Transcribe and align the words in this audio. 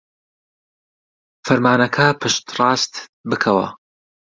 فەرمانەکە 1.45 2.07
پشتڕاست 2.21 2.93
بکەوە. 3.29 3.67